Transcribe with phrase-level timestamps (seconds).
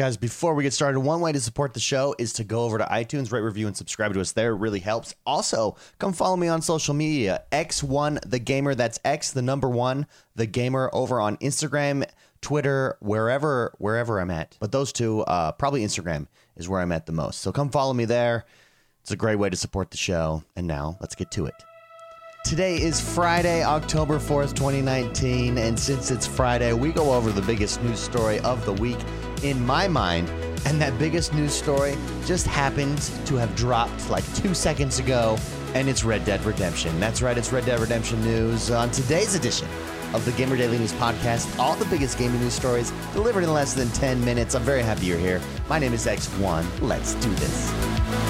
[0.00, 2.78] Guys, before we get started, one way to support the show is to go over
[2.78, 4.52] to iTunes, rate, review, and subscribe to us there.
[4.52, 5.14] It really helps.
[5.26, 7.42] Also, come follow me on social media.
[7.52, 8.74] X1 The Gamer.
[8.74, 12.08] That's X, the number one, The Gamer, over on Instagram,
[12.40, 14.56] Twitter, wherever wherever I'm at.
[14.58, 17.40] But those two, uh, probably Instagram is where I'm at the most.
[17.40, 18.46] So come follow me there.
[19.02, 20.42] It's a great way to support the show.
[20.56, 21.54] And now, let's get to it.
[22.42, 27.82] Today is Friday, October 4th, 2019, and since it's Friday, we go over the biggest
[27.82, 28.96] news story of the week
[29.42, 30.28] in my mind.
[30.66, 31.96] And that biggest news story
[32.26, 35.38] just happens to have dropped like two seconds ago,
[35.74, 36.98] and it's Red Dead Redemption.
[37.00, 39.68] That's right, it's Red Dead Redemption news on today's edition
[40.12, 41.58] of the Gamer Daily News Podcast.
[41.58, 44.54] All the biggest gaming news stories delivered in less than 10 minutes.
[44.54, 45.40] I'm very happy you're here.
[45.68, 46.66] My name is X1.
[46.80, 48.29] Let's do this.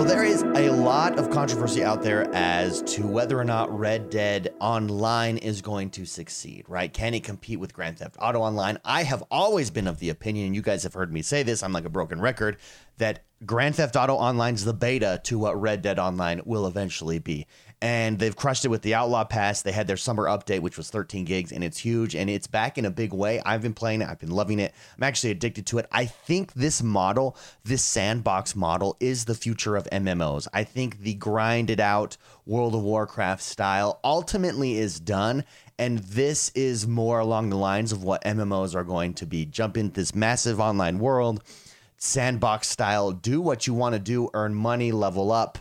[0.00, 4.08] So there is a lot of controversy out there as to whether or not Red
[4.08, 6.90] Dead Online is going to succeed, right?
[6.90, 8.78] Can it compete with Grand Theft Auto Online?
[8.82, 11.62] I have always been of the opinion, and you guys have heard me say this,
[11.62, 12.56] I'm like a broken record,
[12.96, 17.18] that Grand Theft Auto Online is the beta to what Red Dead Online will eventually
[17.18, 17.46] be.
[17.80, 19.62] And they've crushed it with the Outlaw Pass.
[19.62, 22.76] They had their summer update, which was 13 gigs, and it's huge and it's back
[22.76, 23.40] in a big way.
[23.46, 24.74] I've been playing it, I've been loving it.
[24.98, 25.86] I'm actually addicted to it.
[25.90, 30.46] I think this model, this sandbox model, is the future of MMOs.
[30.52, 35.44] I think the grinded out World of Warcraft style ultimately is done.
[35.78, 39.46] And this is more along the lines of what MMOs are going to be.
[39.46, 41.42] Jump into this massive online world
[42.00, 45.58] sandbox style, do what you want to do, earn money, level up,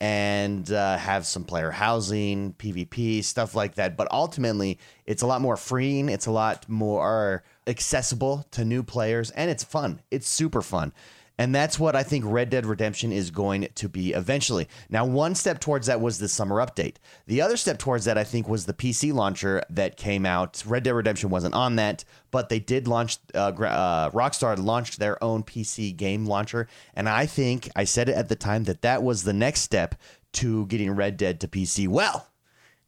[0.00, 3.96] and uh, have some player housing, PvP, stuff like that.
[3.96, 9.30] But ultimately, it's a lot more freeing, it's a lot more accessible to new players,
[9.30, 10.02] and it's fun.
[10.10, 10.92] It's super fun.
[11.38, 14.68] And that's what I think Red Dead Redemption is going to be eventually.
[14.88, 16.96] Now, one step towards that was the summer update.
[17.26, 20.62] The other step towards that, I think, was the PC launcher that came out.
[20.66, 25.22] Red Dead Redemption wasn't on that, but they did launch, uh, uh, Rockstar launched their
[25.22, 26.68] own PC game launcher.
[26.94, 29.94] And I think, I said it at the time, that that was the next step
[30.34, 31.86] to getting Red Dead to PC.
[31.86, 32.28] Well,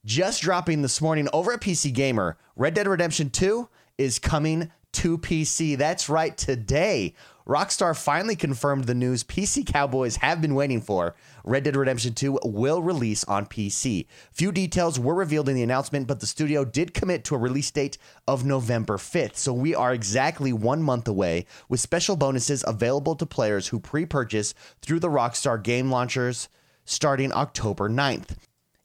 [0.05, 5.19] just dropping this morning over at PC Gamer, Red Dead Redemption 2 is coming to
[5.19, 5.77] PC.
[5.77, 7.15] That's right, today.
[7.49, 11.15] Rockstar finally confirmed the news PC Cowboys have been waiting for.
[11.45, 14.07] Red Dead Redemption 2 will release on PC.
[14.33, 17.71] Few details were revealed in the announcement, but the studio did commit to a release
[17.71, 19.37] date of November 5th.
[19.37, 24.05] So we are exactly one month away with special bonuses available to players who pre
[24.05, 26.51] purchase through the Rockstar game launchers
[26.85, 28.37] starting October 9th.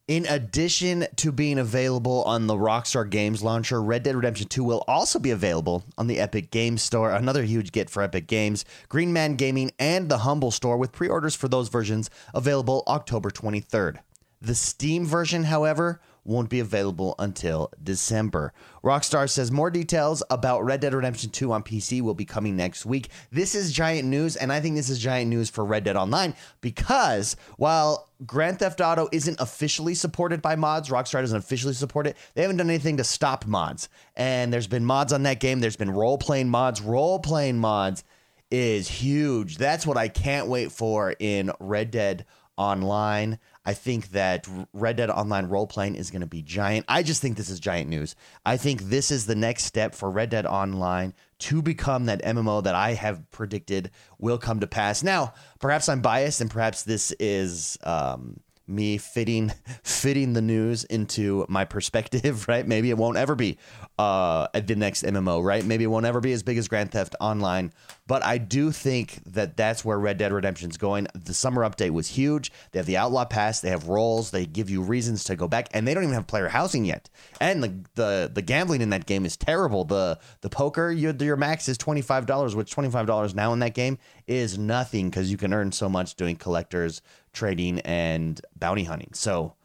[0.09, 4.83] In addition to being available on the Rockstar Games launcher, Red Dead Redemption 2 will
[4.85, 9.13] also be available on the Epic Games Store, another huge get for Epic Games, Green
[9.13, 13.99] Man Gaming, and the Humble Store, with pre orders for those versions available October 23rd.
[14.43, 18.51] The Steam version, however, won't be available until December.
[18.83, 22.85] Rockstar says more details about Red Dead Redemption 2 on PC will be coming next
[22.85, 23.07] week.
[23.31, 26.35] This is giant news, and I think this is giant news for Red Dead Online
[26.59, 32.17] because while Grand Theft Auto isn't officially supported by mods, Rockstar doesn't officially support it,
[32.33, 33.87] they haven't done anything to stop mods.
[34.17, 38.03] And there's been mods on that game, there's been role playing mods, role playing mods
[38.51, 39.57] is huge.
[39.57, 42.25] That's what I can't wait for in Red Dead
[42.57, 43.39] Online.
[43.65, 46.85] I think that Red Dead Online role playing is going to be giant.
[46.89, 48.15] I just think this is giant news.
[48.45, 52.63] I think this is the next step for Red Dead Online to become that MMO
[52.63, 55.03] that I have predicted will come to pass.
[55.03, 59.51] Now, perhaps I'm biased, and perhaps this is um, me fitting
[59.83, 62.45] fitting the news into my perspective.
[62.53, 62.67] Right?
[62.67, 63.57] Maybe it won't ever be
[63.97, 65.43] uh, the next MMO.
[65.43, 65.63] Right?
[65.63, 67.71] Maybe it won't ever be as big as Grand Theft Online.
[68.05, 71.07] But I do think that that's where Red Dead Redemption's going.
[71.15, 72.51] The summer update was huge.
[72.71, 73.61] They have the Outlaw Pass.
[73.61, 74.31] They have roles.
[74.31, 77.09] They give you reasons to go back, and they don't even have player housing yet.
[77.39, 79.85] And the the, the gambling in that game is terrible.
[79.85, 83.53] The the poker your your max is twenty five dollars, which twenty five dollars now
[83.53, 83.97] in that game
[84.27, 87.01] is nothing because you can earn so much doing collectors
[87.33, 89.11] trading and bounty hunting.
[89.13, 89.55] So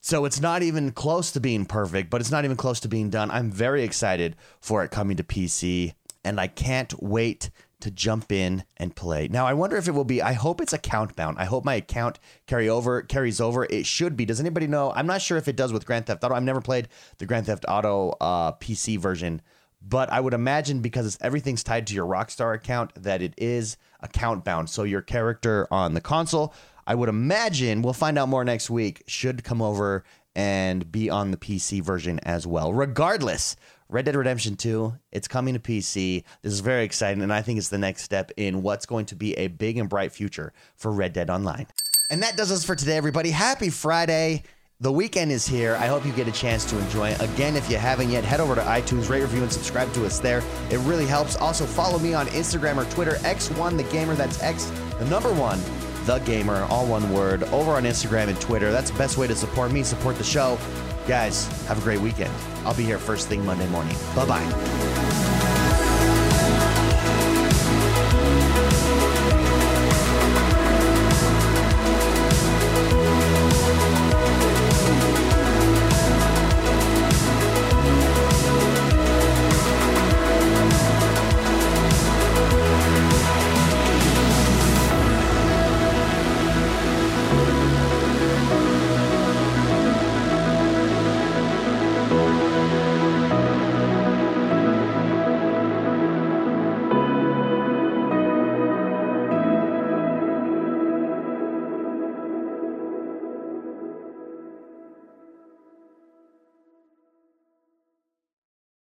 [0.00, 3.10] so it's not even close to being perfect, but it's not even close to being
[3.10, 3.30] done.
[3.30, 5.94] I'm very excited for it coming to PC
[6.24, 7.50] and I can't wait
[7.80, 9.28] to jump in and play.
[9.28, 11.38] Now I wonder if it will be I hope it's account bound.
[11.38, 13.64] I hope my account carry over carries over.
[13.64, 14.24] It should be.
[14.24, 14.92] Does anybody know?
[14.94, 16.34] I'm not sure if it does with Grand Theft Auto.
[16.34, 16.88] I've never played
[17.18, 19.42] the Grand Theft Auto uh, PC version,
[19.80, 24.44] but I would imagine because everything's tied to your Rockstar account that it is account
[24.44, 24.70] bound.
[24.70, 26.52] So your character on the console
[26.88, 29.02] I would imagine we'll find out more next week.
[29.06, 30.04] Should come over
[30.34, 32.72] and be on the PC version as well.
[32.72, 33.56] Regardless,
[33.90, 36.24] Red Dead Redemption 2, it's coming to PC.
[36.40, 39.16] This is very exciting, and I think it's the next step in what's going to
[39.16, 41.66] be a big and bright future for Red Dead Online.
[42.10, 43.32] And that does us for today, everybody.
[43.32, 44.44] Happy Friday.
[44.80, 45.74] The weekend is here.
[45.74, 47.20] I hope you get a chance to enjoy it.
[47.20, 50.20] Again, if you haven't yet, head over to iTunes, rate, review, and subscribe to us
[50.20, 50.42] there.
[50.70, 51.36] It really helps.
[51.36, 54.14] Also, follow me on Instagram or Twitter, X1 the Gamer.
[54.14, 55.60] That's X, the number one,
[56.06, 58.72] the Gamer, all one word, over on Instagram and Twitter.
[58.72, 60.58] That's the best way to support me, support the show.
[61.06, 62.32] Guys, have a great weekend.
[62.64, 63.96] I'll be here first thing Monday morning.
[64.14, 65.37] Bye bye.